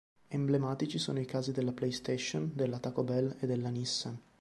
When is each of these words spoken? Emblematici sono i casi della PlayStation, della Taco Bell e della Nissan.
Emblematici 0.31 0.97
sono 0.97 1.19
i 1.19 1.25
casi 1.27 1.51
della 1.51 1.73
PlayStation, 1.73 2.49
della 2.55 2.79
Taco 2.79 3.03
Bell 3.03 3.35
e 3.39 3.45
della 3.45 3.69
Nissan. 3.69 4.19